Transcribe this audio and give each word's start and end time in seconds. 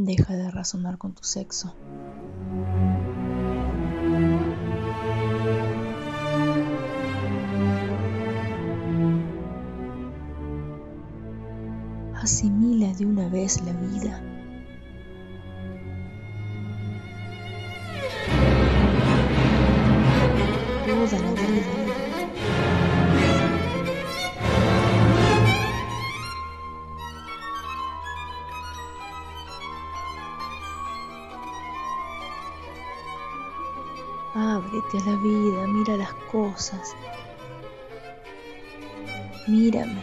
Deja 0.00 0.36
de 0.36 0.48
razonar 0.48 0.96
con 0.96 1.12
tu 1.12 1.24
sexo. 1.24 1.74
Asimila 12.14 12.94
de 12.94 13.06
una 13.06 13.28
vez 13.28 13.60
la 13.62 13.72
vida. 13.72 14.22
Toda 20.86 21.18
la 21.18 21.32
vida. 21.32 21.87
Ábrete 34.34 34.98
a 34.98 35.10
la 35.10 35.16
vida, 35.16 35.66
mira 35.66 35.96
las 35.96 36.12
cosas. 36.30 36.94
Mírame. 39.46 40.02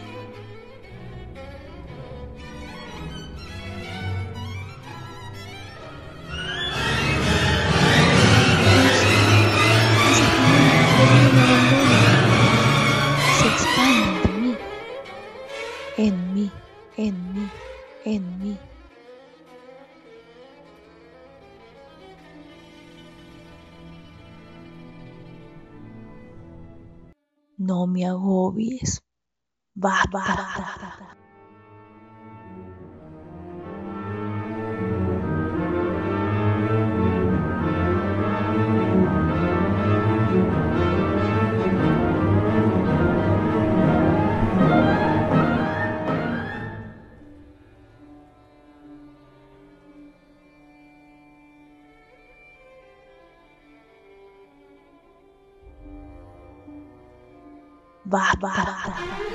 Se 13.38 13.46
expande 13.46 14.20
de 14.22 14.40
mí, 14.40 14.56
en 15.96 16.34
mí, 16.34 16.50
en 16.96 17.32
mí, 17.32 17.48
en 18.04 18.42
mí. 18.42 18.58
No 27.66 27.86
me 27.86 28.06
agobies. 28.06 29.02
Basta. 29.74 31.05
bah 58.06 58.32
bah, 58.40 58.52
bah. 58.86 59.26